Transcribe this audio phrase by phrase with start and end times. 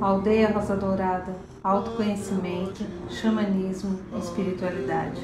[0.00, 5.20] Aldeia Rosa Dourada, autoconhecimento, xamanismo, espiritualidade.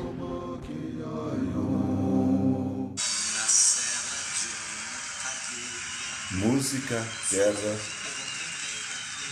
[6.31, 7.77] Música Terra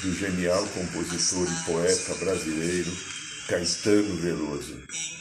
[0.02, 2.91] do genial compositor e poeta brasileiro
[3.48, 5.20] Caetano Veloso.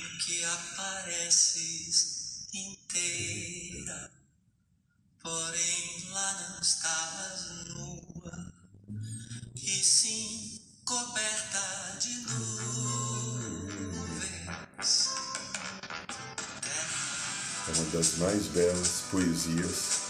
[17.91, 20.09] Das mais belas poesias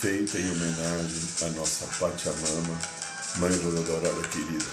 [0.00, 2.80] feita em homenagem à nossa Pachamama,
[3.36, 4.64] Mãe Dourada querida.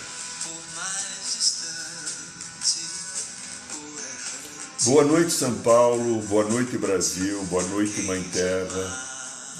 [4.85, 6.21] Boa noite, São Paulo.
[6.27, 7.43] Boa noite, Brasil.
[7.45, 9.07] Boa noite, Mãe Terra.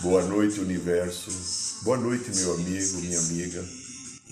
[0.02, 1.30] Boa noite, Universo.
[1.82, 3.66] Boa noite, meu amigo, minha amiga.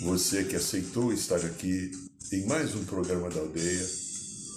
[0.03, 1.91] Você que aceitou estar aqui
[2.31, 3.89] em mais um programa da aldeia.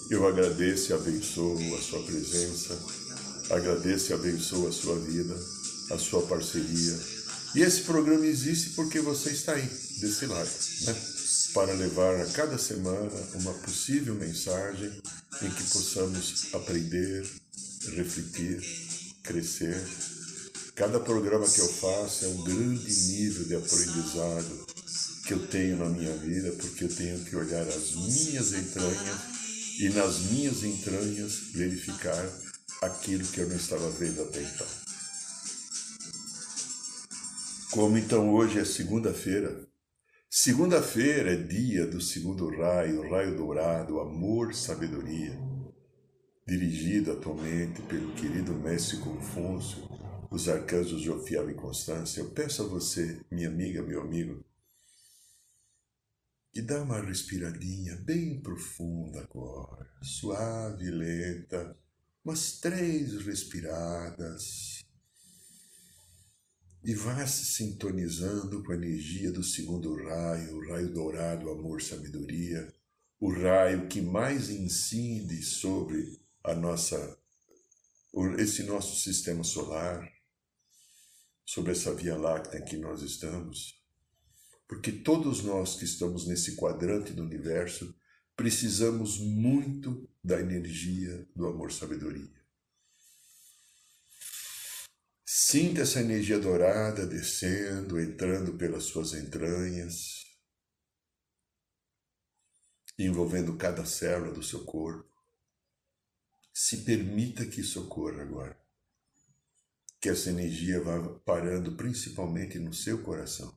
[0.09, 3.08] Eu agradeço e abençoo a sua presença.
[3.49, 5.35] Agradeço e abençoo a sua vida,
[5.89, 6.97] a sua parceria.
[7.55, 9.67] E esse programa existe porque você está aí,
[9.99, 10.49] desse lado,
[10.81, 10.95] né?
[11.53, 14.91] Para levar a cada semana uma possível mensagem
[15.41, 17.27] em que possamos aprender,
[17.95, 18.61] refletir,
[19.23, 19.83] crescer.
[20.75, 24.67] Cada programa que eu faço é um grande nível de aprendizado
[25.25, 29.17] que eu tenho na minha vida, porque eu tenho que olhar as minhas entranhas
[29.79, 32.29] e nas minhas entranhas verificar
[32.81, 34.67] aquilo que eu não estava vendo até então.
[37.71, 39.67] Como então hoje é segunda-feira,
[40.29, 45.37] segunda-feira é dia do segundo raio, raio dourado, amor, sabedoria,
[46.47, 49.87] dirigido atualmente pelo querido mestre Confúcio,
[50.31, 54.43] os arcanjos Jofiel e Constância, eu peço a você, minha amiga, meu amigo,
[56.51, 61.77] que dá uma respiradinha bem profunda agora, suave e lenta,
[62.23, 64.79] umas três respiradas,
[66.83, 72.73] e vá se sintonizando com a energia do segundo raio, o raio dourado, amor, sabedoria,
[73.19, 77.17] o raio que mais incide sobre a nossa,
[78.37, 80.09] esse nosso sistema solar,
[81.45, 83.83] sobre essa Via Láctea que nós estamos,
[84.67, 87.93] porque todos nós que estamos nesse quadrante do universo
[88.39, 92.41] precisamos muito da energia do amor-sabedoria.
[95.25, 100.25] Sinta essa energia dourada descendo, entrando pelas suas entranhas,
[102.97, 105.21] envolvendo cada célula do seu corpo.
[106.53, 108.57] Se permita que isso ocorra agora.
[109.99, 113.53] Que essa energia vá parando principalmente no seu coração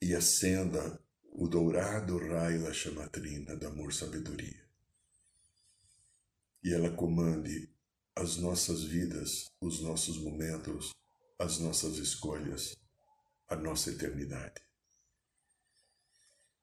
[0.00, 1.03] e acenda
[1.36, 4.64] o dourado raio da chamatrina do amor-sabedoria.
[6.62, 7.68] E ela comande
[8.14, 10.92] as nossas vidas, os nossos momentos,
[11.36, 12.76] as nossas escolhas,
[13.48, 14.62] a nossa eternidade.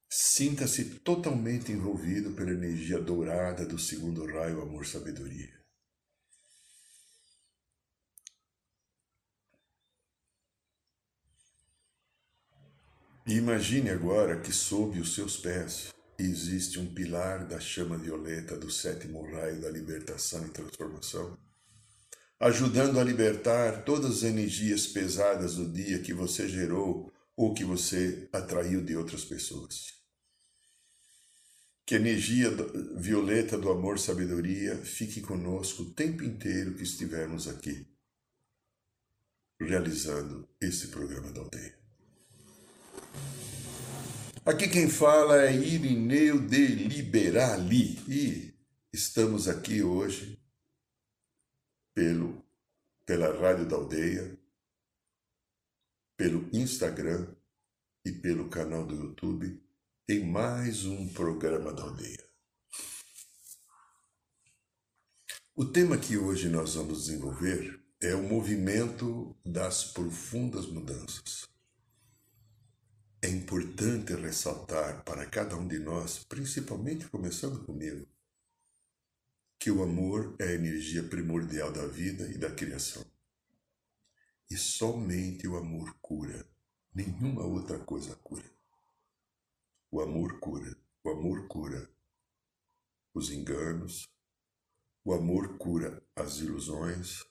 [0.09, 5.60] Sinta-se totalmente envolvido pela energia dourada do segundo raio amor-sabedoria.
[13.27, 19.23] Imagine agora que sob os seus pés existe um pilar da chama violeta do sétimo
[19.31, 21.37] raio da libertação e transformação,
[22.39, 28.29] ajudando a libertar todas as energias pesadas do dia que você gerou ou que você
[28.31, 29.93] atraiu de outras pessoas.
[31.85, 32.49] Que a energia
[32.97, 37.88] violeta do amor sabedoria fique conosco o tempo inteiro que estivermos aqui,
[39.59, 41.81] realizando esse programa da aldeia.
[44.44, 48.53] Aqui quem fala é Irineu de Liberali e
[48.91, 50.41] estamos aqui hoje
[51.94, 52.44] pelo,
[53.06, 54.36] pela Rádio da Aldeia,
[56.18, 57.36] pelo Instagram
[58.03, 59.62] e pelo canal do YouTube
[60.09, 62.25] em mais um programa da Aldeia.
[65.56, 71.50] O tema que hoje nós vamos desenvolver é o movimento das profundas mudanças.
[73.23, 78.07] É importante ressaltar para cada um de nós, principalmente começando comigo,
[79.59, 83.06] que o amor é a energia primordial da vida e da criação.
[84.50, 86.50] E somente o amor cura,
[86.95, 88.50] nenhuma outra coisa cura.
[89.91, 91.88] O amor cura, o amor cura
[93.13, 94.09] os enganos,
[95.06, 97.24] o amor cura as ilusões,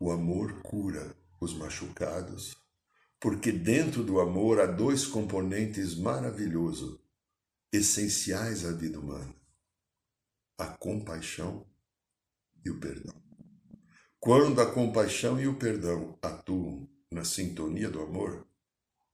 [0.00, 2.59] o amor cura os machucados,
[3.20, 6.98] porque dentro do amor há dois componentes maravilhosos,
[7.70, 9.34] essenciais à vida humana:
[10.58, 11.66] a compaixão
[12.64, 13.14] e o perdão.
[14.18, 18.46] Quando a compaixão e o perdão atuam na sintonia do amor,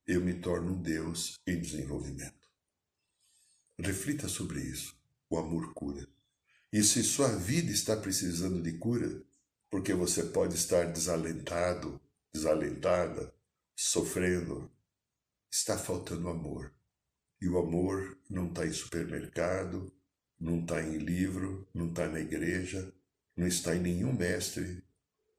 [0.06, 2.48] eu me torno um Deus em desenvolvimento.
[3.78, 4.96] Reflita sobre isso.
[5.28, 6.06] O amor cura.
[6.72, 9.22] E se sua vida está precisando de cura,
[9.70, 12.00] porque você pode estar desalentado,
[12.32, 13.32] desalentada,
[13.76, 14.70] sofrendo,
[15.50, 16.72] está faltando amor.
[17.40, 19.92] E o amor não está em supermercado,
[20.40, 22.90] não está em livro, não está na igreja,
[23.36, 24.82] não está em nenhum mestre,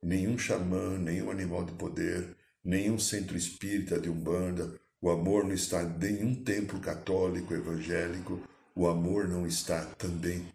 [0.04, 4.80] nenhum xamã, nenhum animal de poder, nenhum centro espírita de Umbanda.
[5.02, 8.40] O amor não está em nenhum templo católico, evangélico.
[8.76, 10.48] O amor não está também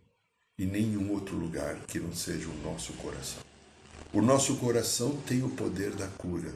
[0.57, 3.43] em nenhum outro lugar que não seja o nosso coração.
[4.13, 6.53] O nosso coração tem o poder da cura.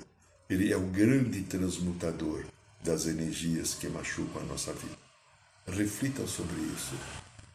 [0.48, 2.46] Ele é o grande transmutador
[2.84, 4.96] das energias que machucam a nossa vida.
[5.66, 6.94] Reflita sobre isso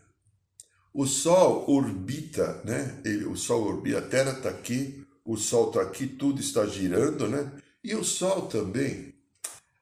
[0.93, 3.01] o Sol orbita, né?
[3.03, 7.27] Ele, o Sol orbita, a Terra está aqui, o Sol está aqui, tudo está girando,
[7.27, 7.51] né?
[7.83, 9.13] E o Sol também,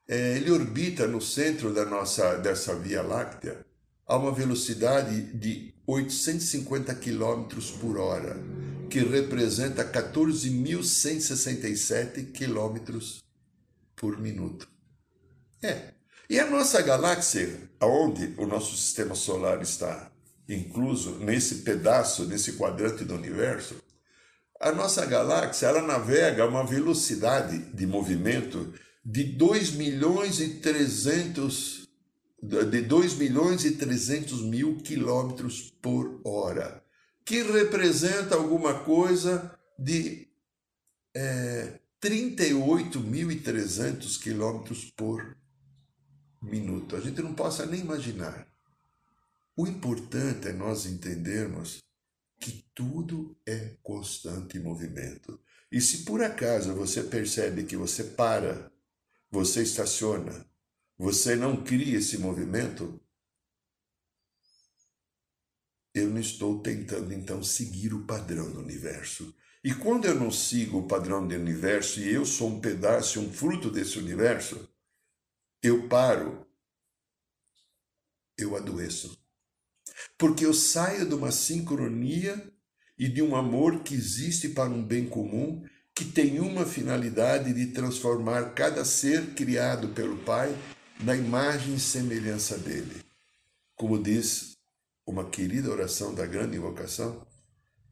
[0.08, 3.64] é, ele orbita no centro da nossa dessa Via Láctea
[4.08, 7.46] a uma velocidade de 850 km
[7.80, 8.36] por hora,
[8.88, 13.00] que representa 14.167 km
[13.96, 14.68] por minuto.
[15.62, 15.94] É.
[16.30, 20.12] E a nossa galáxia, aonde o nosso sistema solar está
[20.48, 23.76] incluso nesse pedaço, nesse quadrante do universo,
[24.60, 28.74] a nossa galáxia ela navega a uma velocidade de movimento
[29.06, 31.88] de 2 milhões e 300
[32.42, 36.84] de 2 milhões e 300 mil quilômetros por hora,
[37.28, 40.30] que representa alguma coisa de
[41.14, 45.36] é, 38.300 quilômetros por
[46.42, 46.96] minuto.
[46.96, 48.48] A gente não possa nem imaginar.
[49.58, 51.84] O importante é nós entendermos
[52.40, 55.38] que tudo é constante movimento.
[55.70, 58.72] E se por acaso você percebe que você para,
[59.30, 60.46] você estaciona,
[60.98, 63.02] você não cria esse movimento,
[65.98, 69.36] eu não estou tentando então seguir o padrão do universo.
[69.64, 73.32] E quando eu não sigo o padrão do universo e eu sou um pedaço, um
[73.32, 74.70] fruto desse universo,
[75.62, 76.46] eu paro,
[78.38, 79.18] eu adoeço.
[80.18, 82.52] Porque eu saio de uma sincronia
[82.98, 87.68] e de um amor que existe para um bem comum, que tem uma finalidade de
[87.68, 90.56] transformar cada ser criado pelo Pai
[91.00, 93.02] na imagem e semelhança dele.
[93.76, 94.47] Como diz
[95.08, 97.26] uma querida oração da grande invocação,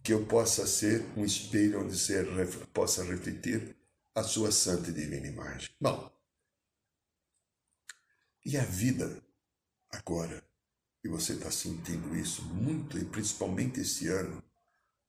[0.04, 2.28] que eu possa ser um espelho onde ser,
[2.72, 3.76] possa refletir
[4.14, 5.70] a sua santa e divina imagem.
[5.82, 6.12] Bom,
[8.46, 9.24] e a vida
[9.90, 10.46] agora?
[11.06, 14.44] e você está sentindo isso muito, e principalmente esse ano,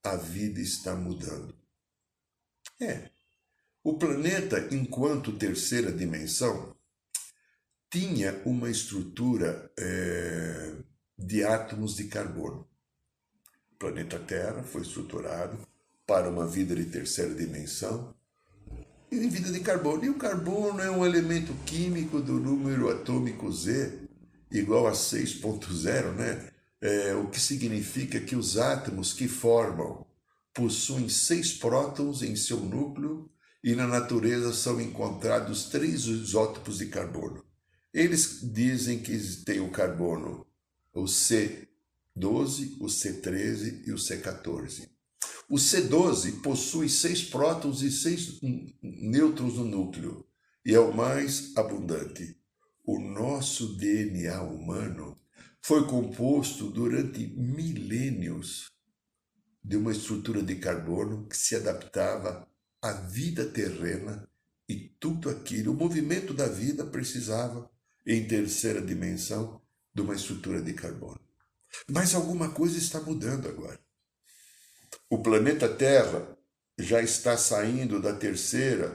[0.05, 1.57] a vida está mudando.
[2.79, 3.11] É.
[3.83, 6.77] O planeta, enquanto terceira dimensão,
[7.91, 10.77] tinha uma estrutura é,
[11.18, 12.66] de átomos de carbono.
[13.73, 15.58] O planeta Terra foi estruturado
[16.06, 18.14] para uma vida de terceira dimensão,
[19.11, 20.04] em vida de carbono.
[20.04, 24.06] E o carbono é um elemento químico do número atômico Z
[24.50, 26.50] igual a 6.0, né?
[26.80, 30.06] É, o que significa que os átomos que formam
[30.52, 33.30] possuem seis prótons em seu núcleo
[33.64, 37.44] e na natureza são encontrados três isótopos de carbono.
[37.92, 40.46] Eles dizem que tem o carbono,
[40.97, 44.88] o C12, o C13 e o C14.
[45.49, 48.41] O C12 possui seis prótons e seis
[48.83, 50.26] nêutrons no núcleo
[50.65, 52.37] e é o mais abundante.
[52.85, 55.19] O nosso DNA humano
[55.61, 58.73] foi composto durante milênios
[59.62, 62.49] de uma estrutura de carbono que se adaptava
[62.81, 64.26] à vida terrena
[64.69, 67.71] e tudo aquilo, o movimento da vida precisava,
[68.05, 69.61] em terceira dimensão,
[69.97, 71.19] de uma estrutura de carbono.
[71.91, 73.81] Mas alguma coisa está mudando agora.
[75.09, 76.37] O planeta Terra
[76.79, 78.95] já está saindo da terceira,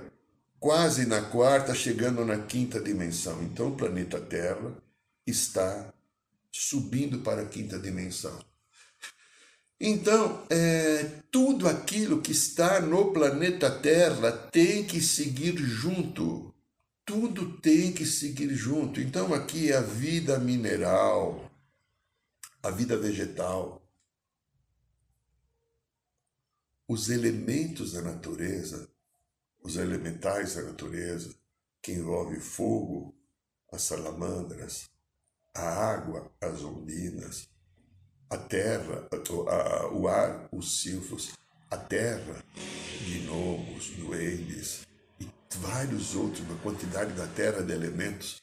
[0.60, 3.42] quase na quarta, chegando na quinta dimensão.
[3.42, 4.78] Então, o planeta Terra
[5.26, 5.92] está
[6.52, 8.40] subindo para a quinta dimensão.
[9.80, 16.51] Então, é, tudo aquilo que está no planeta Terra tem que seguir junto.
[17.06, 19.02] Tudo tem que seguir junto.
[19.02, 21.52] Então, aqui é a vida mineral,
[22.62, 23.82] a vida vegetal,
[26.88, 28.90] os elementos da natureza,
[29.64, 31.34] os elementais da natureza,
[31.82, 33.16] que envolve fogo,
[33.72, 34.90] as salamandras,
[35.54, 37.50] a água, as ondinas,
[38.30, 39.10] a terra,
[39.92, 41.34] o ar, os silfos,
[41.70, 42.44] a terra,
[43.06, 44.91] gnomos, duendes
[45.58, 48.42] vários outros, uma quantidade da terra de elementos.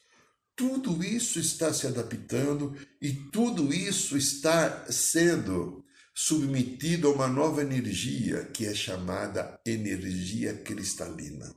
[0.55, 8.43] Tudo isso está se adaptando e tudo isso está sendo submetido a uma nova energia
[8.45, 11.53] que é chamada energia cristalina.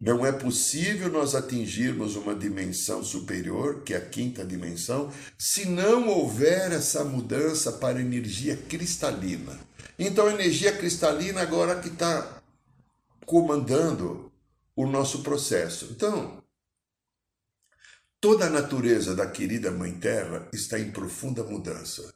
[0.00, 6.08] Não é possível nós atingirmos uma dimensão superior, que é a quinta dimensão, se não
[6.08, 9.60] houver essa mudança para energia cristalina.
[9.96, 12.41] Então, a energia cristalina agora que está
[13.32, 14.30] comandando
[14.76, 15.88] o nosso processo.
[15.90, 16.44] Então,
[18.20, 22.12] toda a natureza da querida Mãe Terra está em profunda mudança.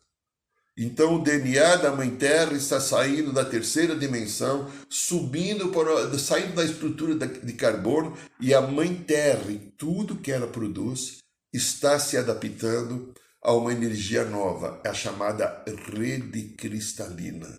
[0.76, 6.64] Então o DNA da Mãe Terra está saindo da terceira dimensão, subindo para, saindo da
[6.66, 11.20] estrutura de carbono e a Mãe Terra e tudo que ela produz
[11.50, 17.58] está se adaptando a uma energia nova, a chamada rede cristalina,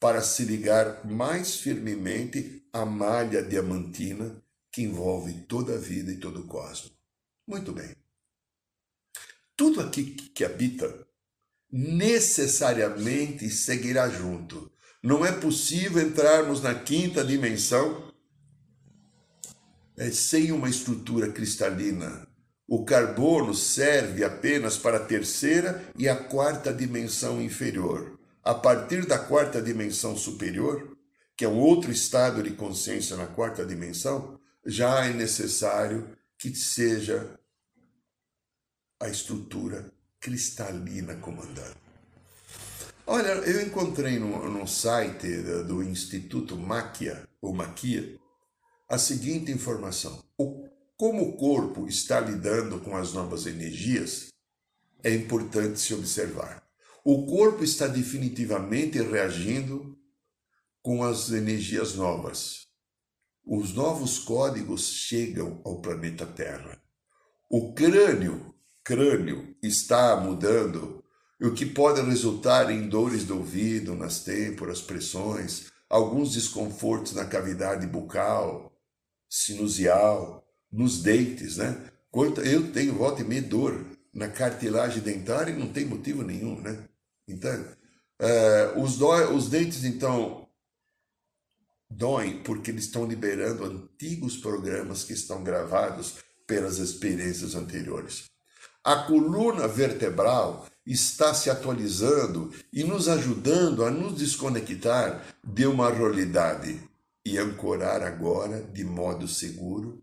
[0.00, 6.40] para se ligar mais firmemente à malha diamantina que envolve toda a vida e todo
[6.40, 6.92] o cosmos.
[7.46, 7.94] Muito bem.
[9.56, 11.06] Tudo aqui que habita
[11.70, 14.70] necessariamente seguirá junto.
[15.02, 18.12] Não é possível entrarmos na quinta dimensão
[19.96, 22.26] é, sem uma estrutura cristalina.
[22.66, 28.18] O carbono serve apenas para a terceira e a quarta dimensão inferior.
[28.44, 30.98] A partir da quarta dimensão superior,
[31.34, 37.38] que é um outro estado de consciência na quarta dimensão, já é necessário que seja
[39.00, 41.76] a estrutura cristalina comandando.
[43.06, 45.26] Olha, eu encontrei no, no site
[45.66, 48.18] do Instituto Maquia, ou Maquia,
[48.88, 50.22] a seguinte informação.
[50.38, 54.28] O, como o corpo está lidando com as novas energias,
[55.02, 56.63] é importante se observar.
[57.04, 59.96] O corpo está definitivamente reagindo
[60.82, 62.66] com as energias novas.
[63.44, 66.82] Os novos códigos chegam ao planeta Terra.
[67.50, 71.02] O crânio crânio está mudando,
[71.40, 77.86] o que pode resultar em dores do ouvido, nas têmporas, pressões, alguns desconfortos na cavidade
[77.86, 78.78] bucal,
[79.28, 81.90] sinusial, nos dentes, né?
[82.44, 86.86] Eu tenho volta e meia dor na cartilagem dentária e não tem motivo nenhum, né?
[87.26, 87.64] Então,
[88.18, 90.46] é, os, os dentes, então,
[91.90, 96.16] doem porque eles estão liberando antigos programas que estão gravados
[96.46, 98.30] pelas experiências anteriores.
[98.82, 106.82] A coluna vertebral está se atualizando e nos ajudando a nos desconectar de uma realidade
[107.24, 110.02] e ancorar agora, de modo seguro,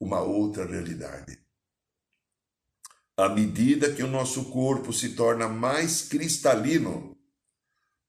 [0.00, 1.38] uma outra realidade.
[3.16, 7.14] À medida que o nosso corpo se torna mais cristalino,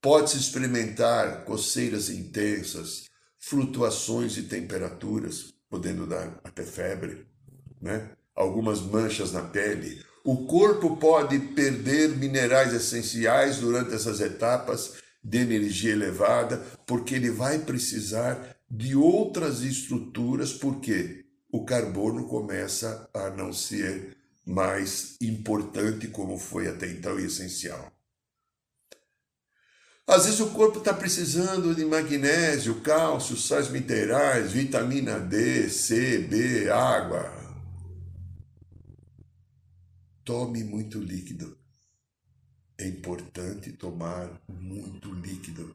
[0.02, 7.28] pode-se experimentar coceiras intensas, flutuações de temperaturas, podendo dar até febre,
[7.82, 8.12] né?
[8.34, 10.02] algumas manchas na pele.
[10.24, 17.60] O corpo pode perder minerais essenciais durante essas etapas de energia elevada, porque ele vai
[17.60, 26.68] precisar de outras estruturas, porque o carbono começa a não ser mais importante como foi
[26.68, 27.92] até então e essencial.
[30.06, 36.70] Às vezes o corpo está precisando de magnésio, cálcio, sais minerais, vitamina D, C, B,
[36.70, 37.32] água.
[40.26, 41.58] Tome muito líquido.
[42.78, 45.74] É importante tomar muito líquido.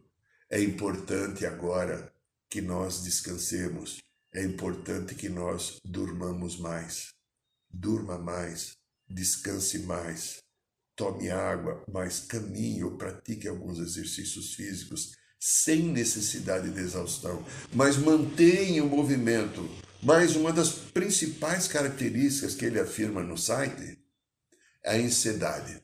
[0.51, 2.13] É importante agora
[2.51, 4.03] que nós descansemos.
[4.33, 7.18] É importante que nós durmamos mais.
[7.71, 8.77] Durma mais,
[9.09, 10.43] descanse mais,
[10.97, 18.83] tome água, mas caminhe ou pratique alguns exercícios físicos sem necessidade de exaustão, mas mantenha
[18.83, 19.69] o movimento.
[20.03, 23.99] Mas uma das principais características que ele afirma no site
[24.85, 25.83] é a ansiedade.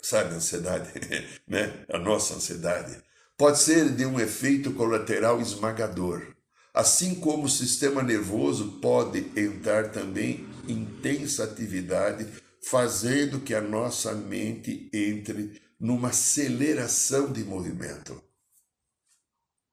[0.00, 0.90] Sabe a ansiedade,
[1.46, 1.84] né?
[1.88, 3.02] A nossa ansiedade
[3.36, 6.31] pode ser de um efeito colateral esmagador.
[6.74, 12.26] Assim como o sistema nervoso pode entrar também em intensa atividade,
[12.64, 18.22] fazendo que a nossa mente entre numa aceleração de movimento.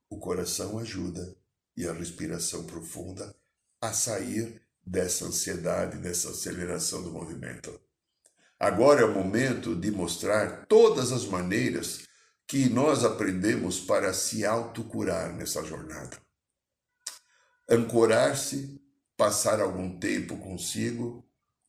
[0.09, 1.37] O coração ajuda
[1.77, 3.33] e a respiração profunda
[3.79, 7.79] a sair dessa ansiedade, dessa aceleração do movimento.
[8.59, 12.07] Agora é o momento de mostrar todas as maneiras
[12.45, 16.19] que nós aprendemos para se autocurar nessa jornada
[17.69, 18.79] ancorar-se,
[19.15, 21.23] passar algum tempo consigo,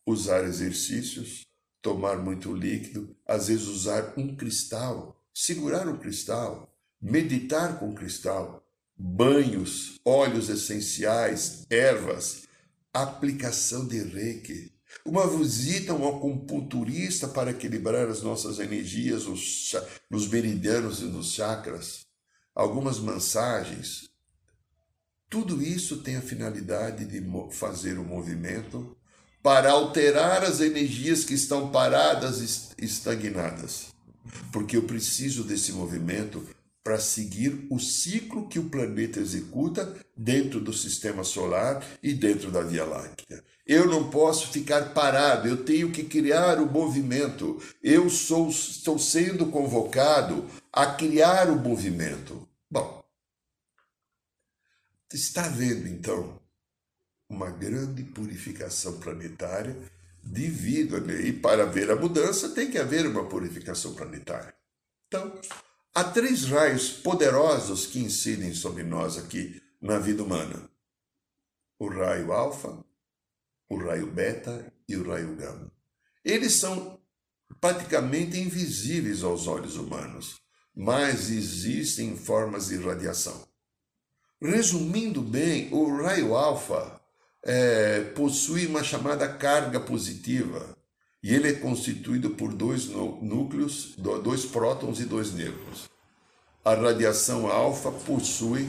[0.07, 1.47] usar exercícios,
[1.83, 8.65] tomar muito líquido, às vezes usar um cristal, segurar um cristal, meditar com cristal,
[8.97, 12.49] banhos, óleos essenciais, ervas,
[12.93, 14.73] aplicação de reiki,
[15.05, 19.25] uma visita a um acupunturista para equilibrar as nossas energias
[20.11, 22.07] nos meridianos e nos chakras,
[22.55, 24.10] algumas massagens,
[25.31, 28.97] tudo isso tem a finalidade de fazer o movimento
[29.41, 33.87] para alterar as energias que estão paradas estagnadas.
[34.53, 36.45] Porque eu preciso desse movimento
[36.83, 42.63] para seguir o ciclo que o planeta executa dentro do sistema solar e dentro da
[42.63, 43.43] Via Láctea.
[43.67, 47.63] Eu não posso ficar parado, eu tenho que criar o movimento.
[47.81, 52.49] Eu sou, estou sendo convocado a criar o movimento.
[52.69, 53.00] Bom,
[55.13, 56.41] Está havendo, então,
[57.29, 59.77] uma grande purificação planetária
[60.23, 61.13] devido a.
[61.21, 64.55] E para haver a mudança, tem que haver uma purificação planetária.
[65.09, 65.41] Então,
[65.95, 70.71] há três raios poderosos que incidem sobre nós aqui na vida humana:
[71.79, 72.85] o raio alfa,
[73.69, 75.73] o raio beta e o raio gama.
[76.25, 77.01] Eles são
[77.61, 80.41] praticamente invisíveis aos olhos humanos,
[80.75, 83.50] mas existem em formas de radiação.
[84.43, 86.99] Resumindo bem, o raio alfa
[87.43, 90.75] é, possui uma chamada carga positiva
[91.23, 95.91] e ele é constituído por dois núcleos, dois prótons e dois nêutrons.
[96.65, 98.67] A radiação alfa possui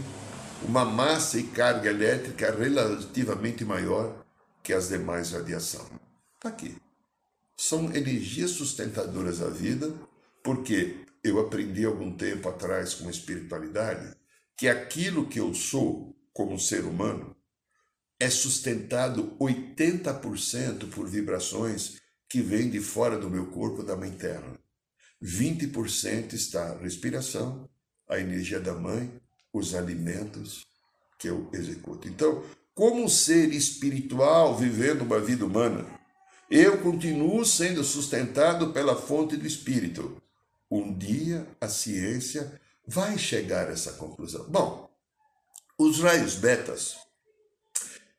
[0.68, 4.26] uma massa e carga elétrica relativamente maior
[4.62, 5.88] que as demais radiações.
[6.36, 6.76] Está aqui.
[7.56, 9.94] São energias sustentadoras da vida,
[10.44, 14.20] porque eu aprendi algum tempo atrás com espiritualidade
[14.62, 17.36] que aquilo que eu sou como ser humano
[18.20, 21.98] é sustentado 80% por vibrações
[22.30, 24.56] que vêm de fora do meu corpo da mãe terra.
[25.20, 27.68] 20% está a respiração,
[28.08, 29.12] a energia da mãe,
[29.52, 30.68] os alimentos
[31.18, 32.08] que eu executo.
[32.08, 32.46] Então,
[32.76, 35.88] como um ser espiritual vivendo uma vida humana,
[36.52, 40.22] eu continuo sendo sustentado pela fonte do espírito.
[40.70, 44.46] Um dia a ciência vai chegar a essa conclusão.
[44.50, 44.90] Bom,
[45.78, 46.98] os raios betas,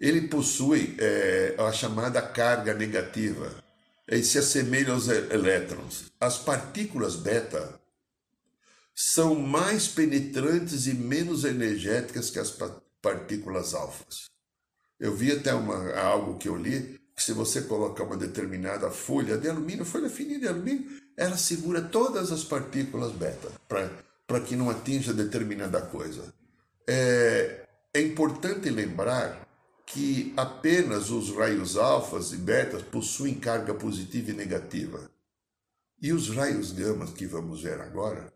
[0.00, 3.54] ele possui é, a chamada carga negativa,
[4.08, 6.11] ele se assemelha aos elétrons.
[6.18, 7.78] As partículas beta
[8.94, 12.56] são mais penetrantes e menos energéticas que as
[13.02, 14.30] partículas alfas.
[14.98, 19.37] Eu vi até uma, algo que eu li, que se você colocar uma determinada folha
[19.37, 23.90] de alumínio, folha fininha de alumínio, ela segura todas as partículas beta para
[24.33, 26.33] para que não atinja determinada coisa.
[26.88, 29.47] É, é importante lembrar
[29.85, 35.11] que apenas os raios alfas e betas possuem carga positiva e negativa.
[36.01, 38.33] E os raios gamas que vamos ver agora,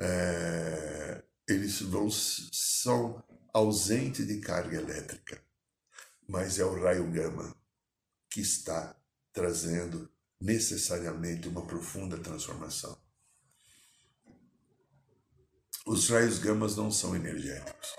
[0.00, 5.38] é, eles vão, são ausentes de carga elétrica.
[6.26, 7.54] Mas é o raio gama
[8.30, 8.96] que está
[9.30, 13.05] trazendo necessariamente uma profunda transformação.
[15.88, 17.94] Os raios gamas não são energéticos,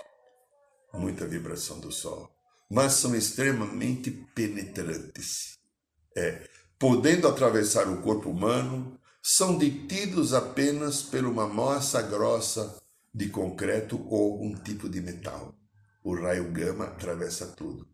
[0.92, 2.30] muita vibração do Sol,
[2.70, 5.58] mas são extremamente penetrantes.
[6.14, 6.46] É,
[6.78, 12.78] podendo atravessar o corpo humano, são detidos apenas por uma massa grossa
[13.14, 15.54] de concreto ou algum tipo de metal.
[16.04, 17.88] O raio gama atravessa tudo.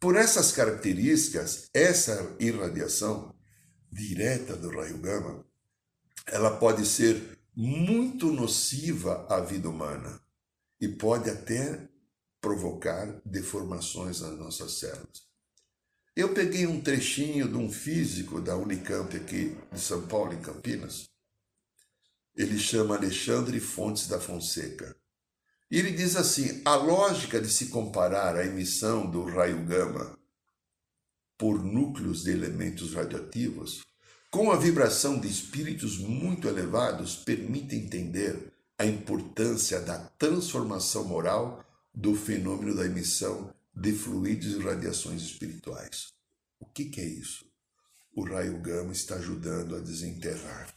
[0.00, 3.32] Por essas características, essa irradiação
[3.92, 5.46] direta do raio gama,
[6.26, 10.20] ela pode ser muito nociva à vida humana
[10.78, 11.88] e pode até
[12.38, 15.26] provocar deformações nas nossas células.
[16.14, 21.08] Eu peguei um trechinho de um físico da Unicamp aqui de São Paulo, em Campinas.
[22.34, 24.94] Ele chama Alexandre Fontes da Fonseca.
[25.70, 30.18] E ele diz assim: a lógica de se comparar a emissão do raio gama
[31.38, 33.82] por núcleos de elementos radioativos
[34.30, 42.14] com a vibração de espíritos muito elevados permite entender a importância da transformação moral do
[42.14, 46.12] fenômeno da emissão de fluidos e radiações espirituais.
[46.58, 47.46] O que, que é isso?
[48.14, 50.74] O raio gama está ajudando a desenterrar.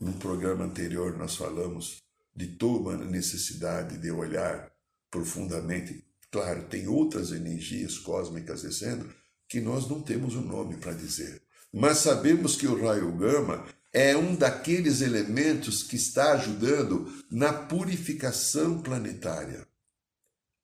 [0.00, 2.02] No programa anterior, nós falamos
[2.34, 4.70] de toda a necessidade de olhar
[5.10, 6.04] profundamente.
[6.30, 9.14] Claro, tem outras energias cósmicas descendo
[9.46, 11.42] que nós não temos um nome para dizer
[11.72, 18.82] mas sabemos que o raio gama é um daqueles elementos que está ajudando na purificação
[18.82, 19.66] planetária.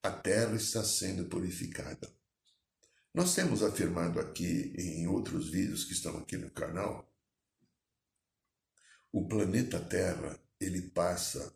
[0.03, 2.11] A Terra está sendo purificada.
[3.15, 7.09] Nós temos afirmado aqui em outros vídeos que estão aqui no canal,
[9.11, 11.55] o planeta Terra, ele passa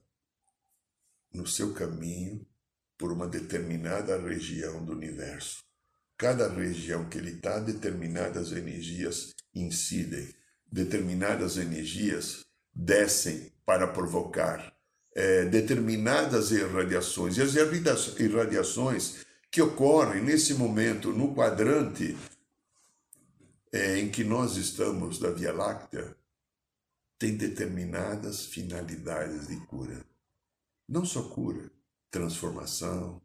[1.33, 2.47] no seu caminho
[2.97, 5.65] por uma determinada região do universo.
[6.17, 10.29] Cada região que ele está, determinadas energias incidem,
[10.71, 12.45] determinadas energias
[12.75, 14.75] descem para provocar
[15.15, 17.37] é, determinadas irradiações.
[17.37, 17.55] E as
[18.19, 22.17] irradiações que ocorrem nesse momento no quadrante
[23.73, 26.17] é, em que nós estamos da Via Láctea
[27.19, 30.05] têm determinadas finalidades de cura.
[30.89, 31.71] Não só cura,
[32.11, 33.21] transformação,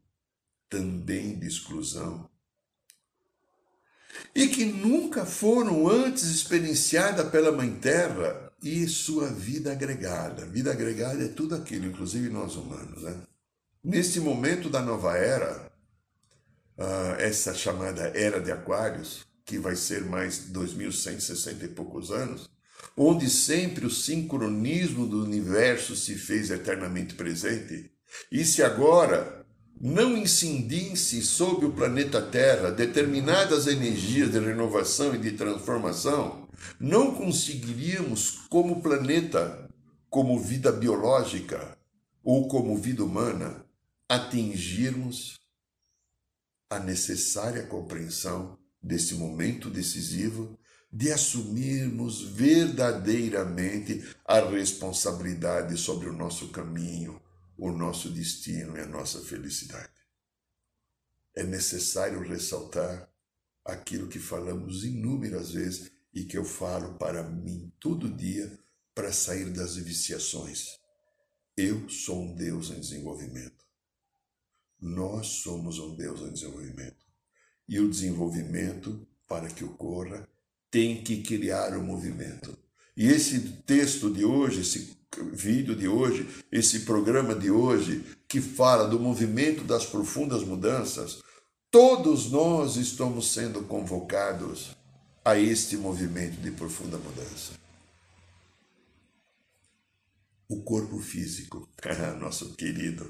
[0.69, 2.30] também de exclusão,
[4.34, 10.46] e que nunca foram antes experienciadas pela Mãe Terra e sua vida agregada.
[10.46, 13.04] Vida agregada é tudo aquilo, inclusive nós humanos.
[13.04, 13.15] Né?
[13.84, 15.72] Nesse momento da nova era,
[16.78, 22.50] uh, essa chamada Era de Aquários, que vai ser mais 2160 e poucos anos,
[22.96, 27.91] onde sempre o sincronismo do universo se fez eternamente presente,
[28.32, 29.37] e se agora
[29.80, 36.48] não incendisse sobre o planeta Terra determinadas energias de renovação e de transformação,
[36.80, 39.70] não conseguiríamos, como planeta,
[40.10, 41.78] como vida biológica
[42.24, 43.63] ou como vida humana,
[44.10, 45.36] atingirmos
[46.70, 50.58] a necessária compreensão desse momento decisivo
[50.92, 57.22] de assumirmos verdadeiramente a responsabilidade sobre o nosso caminho,
[57.58, 59.93] o nosso destino e a nossa felicidade.
[61.36, 63.12] É necessário ressaltar
[63.65, 68.58] aquilo que falamos inúmeras vezes e que eu falo para mim todo dia
[68.93, 70.80] para sair das viciações.
[71.56, 73.65] Eu sou um Deus em desenvolvimento.
[74.80, 77.06] Nós somos um Deus em desenvolvimento.
[77.67, 80.28] E o desenvolvimento, para que ocorra,
[80.72, 82.58] tem que criar o um movimento.
[82.96, 88.88] E esse texto de hoje, esse vídeo de hoje, esse programa de hoje, que fala
[88.88, 91.21] do movimento das profundas mudanças,
[91.71, 94.75] todos nós estamos sendo convocados
[95.23, 97.53] a este movimento de profunda mudança.
[100.49, 101.67] O corpo físico,
[102.19, 103.10] nosso querido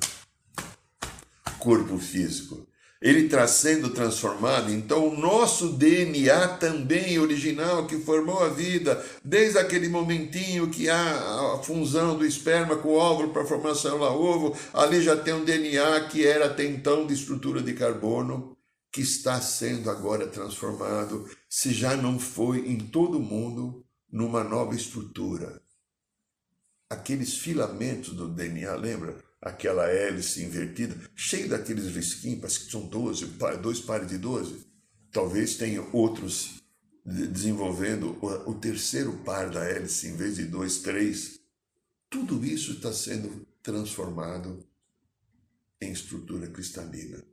[1.59, 2.67] corpo físico,
[3.01, 4.71] ele está sendo transformado.
[4.71, 11.53] Então, o nosso DNA também original que formou a vida, desde aquele momentinho que há
[11.53, 15.33] a fusão do esperma com o óvulo para formar a célula ovo, ali já tem
[15.33, 18.57] um DNA que era até então de estrutura de carbono,
[18.91, 25.61] que está sendo agora transformado, se já não foi em todo mundo, numa nova estrutura.
[26.89, 29.26] Aqueles filamentos do DNA, lembra?
[29.41, 33.25] Aquela hélice invertida, cheio daqueles risquinhos, que são 12,
[33.61, 34.65] dois pares de 12.
[35.11, 36.61] Talvez tenha outros
[37.05, 41.39] desenvolvendo o terceiro par da hélice em vez de dois, três.
[42.09, 44.65] Tudo isso está sendo transformado
[45.79, 47.23] em estrutura cristalina.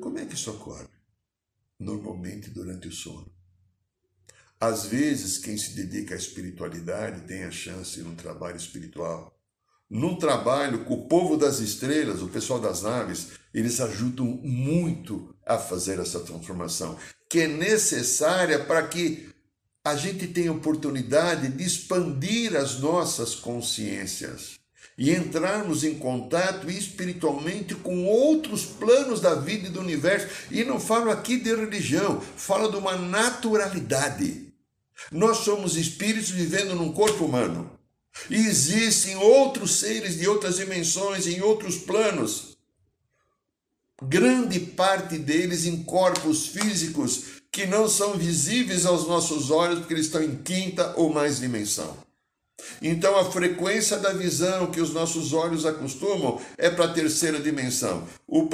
[0.00, 0.88] Como é que isso ocorre?
[1.78, 3.32] Normalmente durante o sono.
[4.60, 9.37] Às vezes, quem se dedica à espiritualidade tem a chance, num trabalho espiritual,
[9.90, 15.56] num trabalho com o povo das estrelas, o pessoal das naves, eles ajudam muito a
[15.56, 16.96] fazer essa transformação,
[17.28, 19.28] que é necessária para que
[19.84, 24.58] a gente tenha oportunidade de expandir as nossas consciências
[24.98, 30.26] e entrarmos em contato espiritualmente com outros planos da vida e do universo.
[30.50, 34.52] E não falo aqui de religião, falo de uma naturalidade.
[35.12, 37.77] Nós somos espíritos vivendo num corpo humano.
[38.30, 42.56] E existem outros seres de outras dimensões, em outros planos.
[44.02, 50.06] Grande parte deles em corpos físicos que não são visíveis aos nossos olhos porque eles
[50.06, 51.96] estão em quinta ou mais dimensão.
[52.82, 58.06] Então a frequência da visão que os nossos olhos acostumam é para a terceira dimensão.
[58.26, 58.48] O,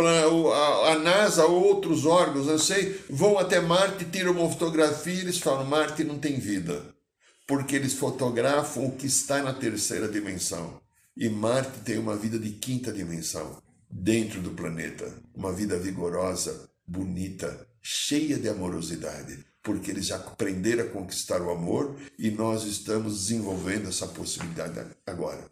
[0.53, 5.38] a, NASA ou outros órgãos, não sei, vão até Marte, tiram uma fotografia e eles
[5.38, 6.93] falam: Marte não tem vida
[7.46, 10.80] porque eles fotografam o que está na terceira dimensão.
[11.16, 15.12] E Marte tem uma vida de quinta dimensão, dentro do planeta.
[15.35, 21.96] Uma vida vigorosa, bonita, cheia de amorosidade, porque eles já aprenderam a conquistar o amor
[22.18, 25.50] e nós estamos desenvolvendo essa possibilidade agora.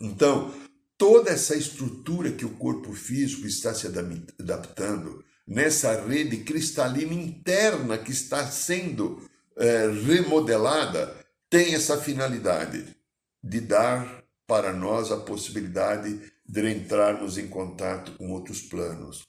[0.00, 0.52] Então,
[0.96, 8.12] toda essa estrutura que o corpo físico está se adaptando, nessa rede cristalina interna que
[8.12, 9.27] está sendo
[9.58, 11.14] é, remodelada
[11.50, 12.96] tem essa finalidade
[13.42, 19.22] de dar para nós a possibilidade de entrarmos em contato com outros planos,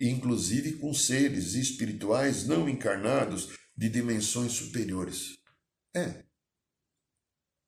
[0.00, 5.38] inclusive com seres espirituais não encarnados de dimensões superiores.
[5.94, 6.24] É.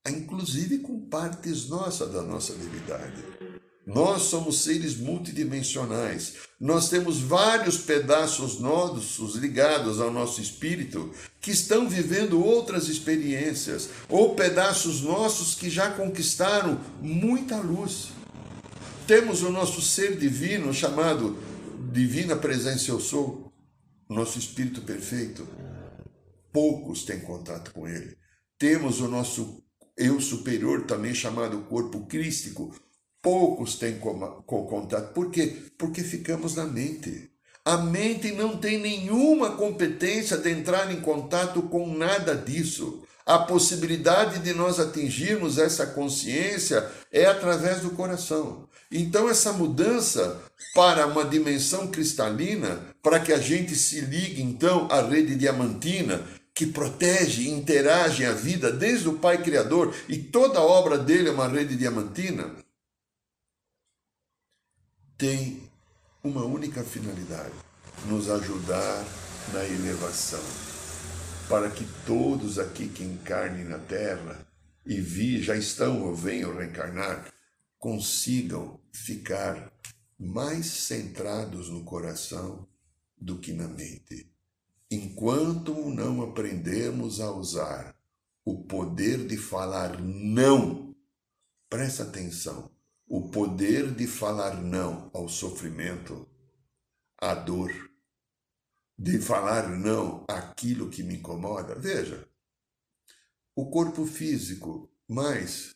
[0.09, 3.48] Inclusive com partes nossas da nossa divindade.
[3.89, 6.35] Nós somos seres multidimensionais.
[6.61, 14.35] Nós temos vários pedaços nossos ligados ao nosso espírito que estão vivendo outras experiências, ou
[14.35, 18.09] pedaços nossos que já conquistaram muita luz.
[19.07, 21.39] Temos o nosso ser divino chamado
[21.91, 23.51] Divina Presença Eu Sou,
[24.07, 25.49] nosso espírito perfeito.
[26.53, 28.19] Poucos têm contato com ele.
[28.59, 29.65] Temos o nosso
[29.97, 32.75] eu superior, também chamado corpo crístico,
[33.23, 35.13] poucos têm com contato.
[35.13, 35.57] Por quê?
[35.77, 37.31] Porque ficamos na mente.
[37.65, 43.03] A mente não tem nenhuma competência de entrar em contato com nada disso.
[43.27, 48.67] A possibilidade de nós atingirmos essa consciência é através do coração.
[48.91, 50.41] Então, essa mudança
[50.75, 56.23] para uma dimensão cristalina, para que a gente se ligue então à rede diamantina,
[56.55, 61.29] que protege e interage a vida desde o Pai Criador, e toda a obra dele
[61.29, 62.51] é uma rede diamantina,
[65.19, 65.69] tem
[66.23, 67.55] uma única finalidade:
[68.07, 69.05] nos ajudar
[69.53, 70.43] na elevação,
[71.49, 74.47] para que todos aqui que encarnem na Terra
[74.87, 77.31] e vi, já estão ou venham reencarnar,
[77.79, 79.73] consigam ficar
[80.19, 82.67] mais centrados no coração
[83.21, 84.33] do que na mente.
[84.91, 87.95] Enquanto não aprendemos a usar
[88.45, 90.95] o poder de falar não,
[91.69, 92.71] presta atenção,
[93.09, 96.29] o poder de falar não ao sofrimento,
[97.17, 97.73] à dor,
[98.99, 101.75] de falar não àquilo que me incomoda.
[101.75, 102.29] Veja,
[103.57, 105.75] o corpo físico, mas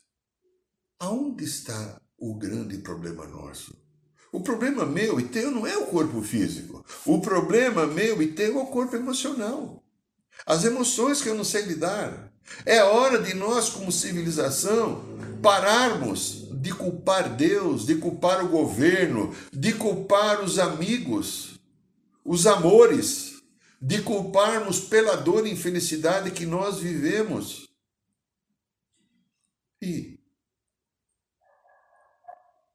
[1.00, 3.80] aonde está o grande problema nosso?
[4.30, 6.84] O problema meu e teu não é o corpo físico.
[7.04, 9.82] O problema meu e teu é o corpo emocional.
[10.46, 12.32] As emoções que eu não sei lidar.
[12.64, 15.04] É hora de nós, como civilização,
[15.42, 21.58] pararmos de culpar Deus, de culpar o governo, de culpar os amigos,
[22.24, 23.42] os amores,
[23.80, 27.68] de culparmos pela dor e infelicidade que nós vivemos.
[29.82, 30.20] E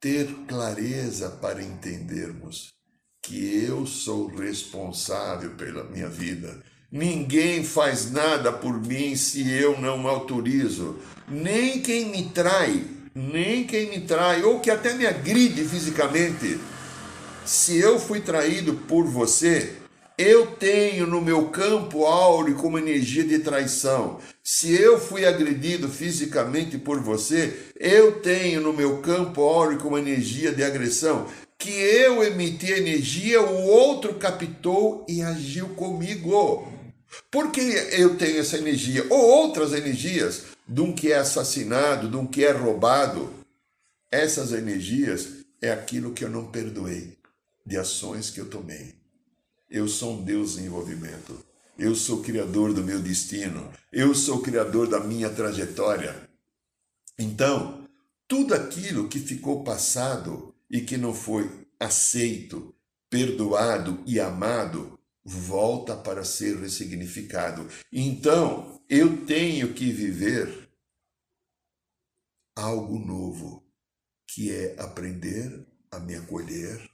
[0.01, 2.73] ter clareza para entendermos
[3.21, 6.61] que eu sou responsável pela minha vida.
[6.91, 10.99] Ninguém faz nada por mim se eu não autorizo.
[11.29, 16.59] Nem quem me trai nem quem me trai, ou que até me agride fisicamente.
[17.43, 19.73] Se eu fui traído por você,
[20.19, 24.19] eu tenho no meu campo áureo como energia de traição.
[24.43, 30.51] Se eu fui agredido fisicamente por você, eu tenho no meu campo áureo como energia
[30.51, 31.25] de agressão.
[31.57, 36.67] Que eu emiti energia, o outro captou e agiu comigo.
[37.31, 39.05] Por que eu tenho essa energia?
[39.09, 43.33] Ou outras energias de um que é assassinado, de um que é roubado.
[44.11, 47.17] Essas energias é aquilo que eu não perdoei,
[47.65, 48.95] de ações que eu tomei.
[49.69, 51.37] Eu sou um Deus em envolvimento.
[51.77, 53.71] Eu sou criador do meu destino.
[53.91, 56.27] Eu sou criador da minha trajetória.
[57.19, 57.83] Então,
[58.27, 62.73] tudo aquilo que ficou passado e que não foi aceito,
[63.09, 64.96] perdoado e amado,
[65.27, 67.67] volta para ser ressignificado.
[67.91, 70.69] Então, eu tenho que viver
[72.55, 73.61] algo novo,
[74.25, 76.89] que é aprender a me acolher,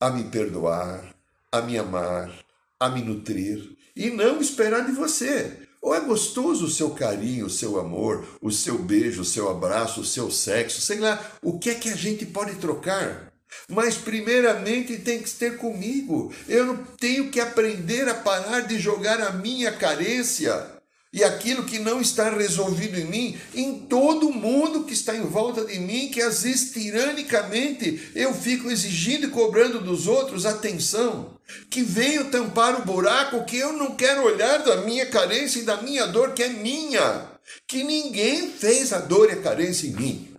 [0.00, 1.14] a me perdoar,
[1.52, 2.36] a me amar,
[2.80, 5.68] a me nutrir e não esperar de você.
[5.80, 10.00] Ou é gostoso o seu carinho, o seu amor, o seu beijo, o seu abraço,
[10.00, 13.31] o seu sexo, sei lá, o que é que a gente pode trocar?
[13.68, 16.32] Mas primeiramente tem que ter comigo.
[16.48, 21.78] Eu não tenho que aprender a parar de jogar a minha carência e aquilo que
[21.78, 26.22] não está resolvido em mim, em todo mundo que está em volta de mim, que
[26.22, 31.36] às vezes tiranicamente eu fico exigindo e cobrando dos outros atenção,
[31.68, 35.82] que venham tampar o buraco que eu não quero olhar da minha carência e da
[35.82, 37.26] minha dor, que é minha,
[37.68, 40.31] que ninguém fez a dor e a carência em mim.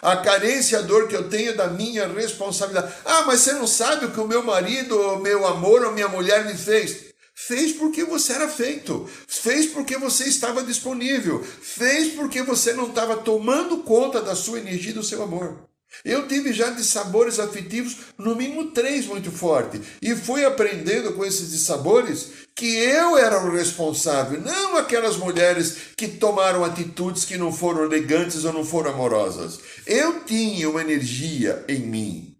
[0.00, 2.94] A carência e a dor que eu tenho da minha responsabilidade.
[3.04, 6.08] Ah, mas você não sabe o que o meu marido, o meu amor ou minha
[6.08, 7.12] mulher me fez.
[7.34, 13.16] Fez porque você era feito, fez porque você estava disponível, fez porque você não estava
[13.16, 15.71] tomando conta da sua energia e do seu amor.
[16.04, 21.24] Eu tive já de sabores afetivos, no mínimo três muito forte, e fui aprendendo com
[21.24, 27.52] esses dissabores que eu era o responsável, não aquelas mulheres que tomaram atitudes que não
[27.52, 29.60] foram elegantes ou não foram amorosas.
[29.86, 32.36] Eu tinha uma energia em mim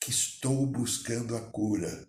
[0.00, 2.06] que estou buscando a cura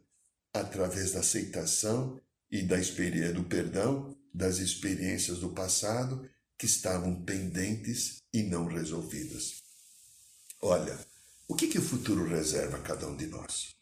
[0.54, 2.20] através da aceitação
[2.52, 9.63] e da experiência do perdão das experiências do passado que estavam pendentes e não resolvidas.
[10.66, 10.98] Olha,
[11.46, 13.76] o que, que o futuro reserva a cada um de nós?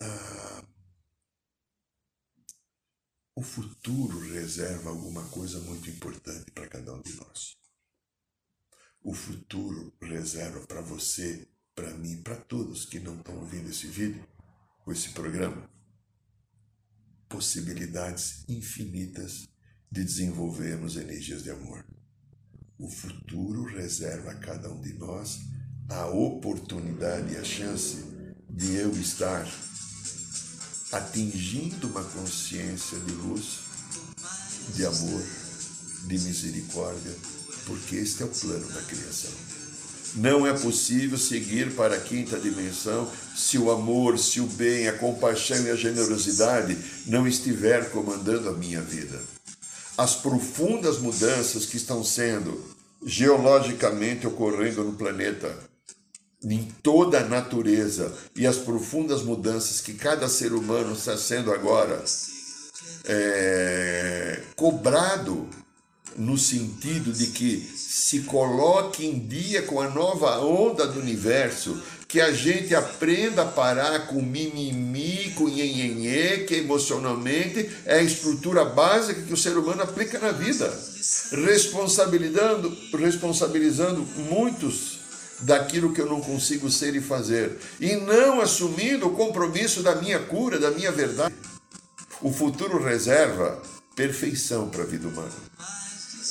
[0.00, 0.64] Ah,
[3.34, 7.58] o futuro reserva alguma coisa muito importante para cada um de nós.
[9.02, 14.26] O futuro reserva para você para mim, para todos que não estão ouvindo esse vídeo,
[14.86, 15.70] ou esse programa,
[17.28, 19.46] possibilidades infinitas
[19.92, 21.97] de desenvolvermos energias de amor.
[22.80, 25.40] O futuro reserva a cada um de nós
[25.88, 28.04] a oportunidade e a chance
[28.48, 29.44] de eu estar
[30.92, 33.58] atingindo uma consciência de luz,
[34.76, 35.22] de amor,
[36.06, 37.12] de misericórdia,
[37.66, 39.32] porque este é o plano da criação.
[40.14, 44.96] Não é possível seguir para a quinta dimensão se o amor, se o bem, a
[44.96, 49.20] compaixão e a generosidade não estiver comandando a minha vida.
[49.98, 52.64] As profundas mudanças que estão sendo
[53.04, 55.52] geologicamente ocorrendo no planeta,
[56.40, 62.04] em toda a natureza, e as profundas mudanças que cada ser humano está sendo agora
[63.06, 65.48] é, cobrado
[66.16, 72.22] no sentido de que se coloque em dia com a nova onda do universo, que
[72.22, 79.20] a gente aprenda a parar com mimimi, com nhenhenhê, que emocionalmente é a estrutura básica
[79.20, 80.72] que o ser humano aplica na vida,
[81.44, 85.00] responsabilizando, responsabilizando muitos
[85.42, 90.18] daquilo que eu não consigo ser e fazer, e não assumindo o compromisso da minha
[90.18, 91.34] cura, da minha verdade.
[92.22, 93.60] O futuro reserva
[93.94, 95.30] perfeição para a vida humana.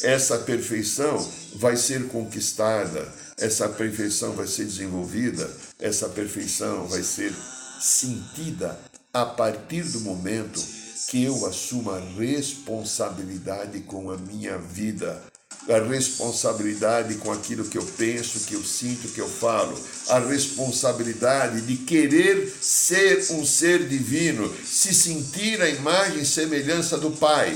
[0.02, 7.32] Essa perfeição vai ser conquistada, essa perfeição vai ser desenvolvida, essa perfeição vai ser
[7.80, 8.78] sentida
[9.14, 10.60] a partir do momento
[11.08, 15.22] que eu assumo a responsabilidade com a minha vida,
[15.70, 19.78] a responsabilidade com aquilo que eu penso, que eu sinto, que eu falo,
[20.10, 27.12] a responsabilidade de querer ser um ser divino, se sentir a imagem e semelhança do
[27.12, 27.56] Pai.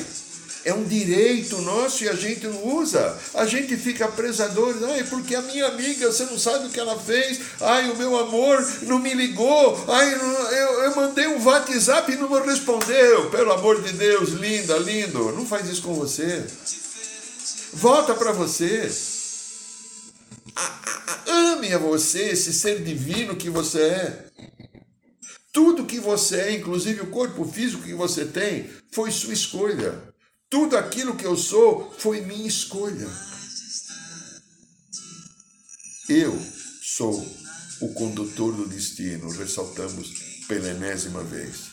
[0.63, 3.17] É um direito nosso e a gente não usa.
[3.33, 6.99] A gente fica presador, ai, porque a minha amiga, você não sabe o que ela
[6.99, 7.39] fez.
[7.59, 9.83] Ai, o meu amor não me ligou.
[9.87, 13.31] Ai, eu, eu mandei um WhatsApp e não me respondeu.
[13.31, 15.31] Pelo amor de Deus, linda, lindo.
[15.31, 16.45] Não faz isso com você.
[17.73, 18.87] Volta para você.
[21.25, 24.25] Ame a você, esse ser divino que você é.
[25.51, 30.10] Tudo que você é, inclusive o corpo físico que você tem, foi sua escolha.
[30.51, 33.07] Tudo aquilo que eu sou foi minha escolha.
[36.09, 36.37] Eu
[36.81, 37.25] sou
[37.79, 40.09] o condutor do destino, ressaltamos
[40.49, 41.71] pela enésima vez.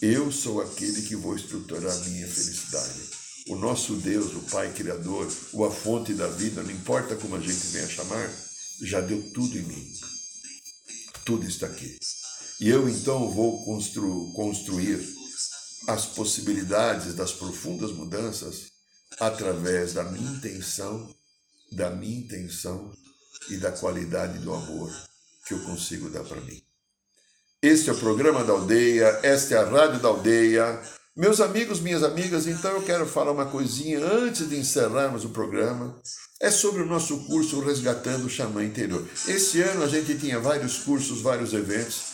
[0.00, 3.00] Eu sou aquele que vou estruturar a minha felicidade.
[3.48, 7.40] O nosso Deus, o Pai Criador, o a fonte da vida, não importa como a
[7.40, 8.32] gente venha chamar,
[8.80, 9.92] já deu tudo em mim.
[11.24, 11.98] Tudo está aqui.
[12.60, 15.19] E eu então vou constru construir
[15.86, 18.70] as possibilidades das profundas mudanças
[19.18, 21.08] através da minha intenção
[21.72, 22.92] da minha intenção
[23.48, 24.90] e da qualidade do amor
[25.46, 26.60] que eu consigo dar para mim.
[27.62, 30.80] Este é o programa da aldeia, esta é a rádio da aldeia.
[31.16, 36.00] Meus amigos, minhas amigas, então eu quero falar uma coisinha antes de encerrarmos o programa.
[36.40, 39.06] É sobre o nosso curso Resgatando o Xamã Interior.
[39.28, 42.09] Esse ano a gente tinha vários cursos, vários eventos.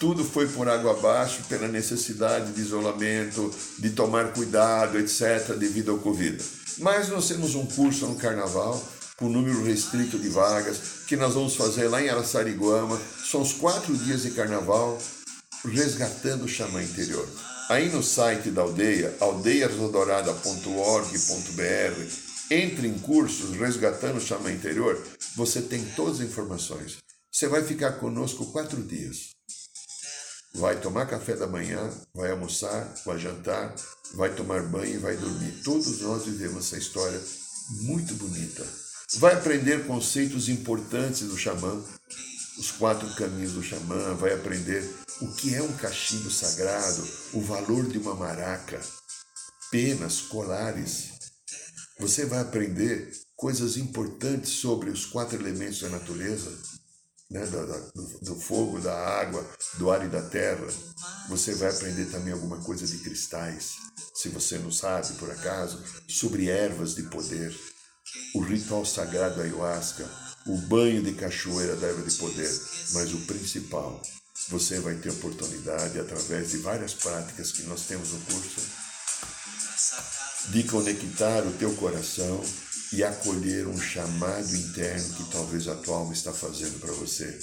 [0.00, 5.98] Tudo foi por água abaixo pela necessidade de isolamento, de tomar cuidado, etc., devido ao
[5.98, 6.42] Covid.
[6.78, 8.82] Mas nós temos um curso no Carnaval,
[9.18, 12.98] com número restrito de vagas, que nós vamos fazer lá em Araçariguama.
[13.30, 14.98] São os quatro dias de Carnaval,
[15.66, 17.28] resgatando o Xamã Interior.
[17.68, 22.02] Aí no site da aldeia, aldeiasodorada.org.br,
[22.50, 24.98] entre em cursos Resgatando o Xamã Interior,
[25.36, 26.96] você tem todas as informações.
[27.30, 29.38] Você vai ficar conosco quatro dias
[30.54, 33.74] vai tomar café da manhã, vai almoçar, vai jantar,
[34.14, 35.62] vai tomar banho e vai dormir.
[35.64, 37.20] Todos nós vivemos essa história
[37.82, 38.66] muito bonita.
[39.16, 41.82] Vai aprender conceitos importantes do xamã,
[42.58, 44.88] os quatro caminhos do xamã, vai aprender
[45.20, 48.80] o que é um cachimbo sagrado, o valor de uma maraca,
[49.70, 51.10] penas, colares.
[51.98, 56.50] Você vai aprender coisas importantes sobre os quatro elementos da natureza,
[57.30, 60.66] né, do, do, fogo, da água, do ar e da terra.
[61.28, 63.76] Você vai aprender também alguma coisa de cristais,
[64.14, 67.56] se você não sabe por acaso, sobre ervas de poder,
[68.34, 70.04] o ritual sagrado da ayahuasca,
[70.46, 72.50] o banho de cachoeira da erva de poder,
[72.92, 74.02] mas o principal,
[74.48, 78.60] você vai ter oportunidade através de várias práticas que nós temos no curso
[80.48, 82.42] de conectar o teu coração
[82.92, 87.38] e acolher um chamado interno que talvez a tua alma está fazendo para você,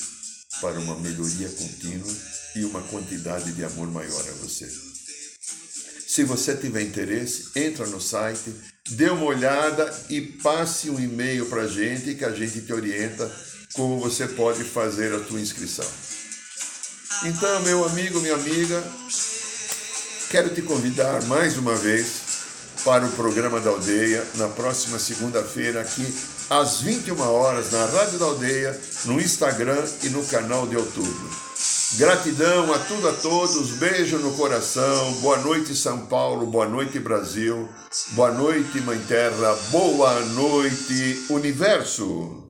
[0.59, 2.13] para uma melhoria contínua
[2.55, 4.69] e uma quantidade de amor maior a você.
[6.07, 8.53] Se você tiver interesse, entra no site,
[8.89, 13.31] dê uma olhada e passe um e-mail para a gente que a gente te orienta
[13.73, 15.87] como você pode fazer a tua inscrição.
[17.23, 18.83] Então, meu amigo, minha amiga,
[20.29, 22.26] quero te convidar mais uma vez
[22.87, 26.07] para o programa da Aldeia na próxima segunda-feira aqui
[26.49, 31.29] às 21 horas na Rádio da Aldeia, no Instagram e no canal de YouTube.
[31.97, 37.67] Gratidão a tudo a todos, beijo no coração, boa noite São Paulo, boa noite Brasil,
[38.11, 42.49] boa noite Mãe Terra, boa noite Universo.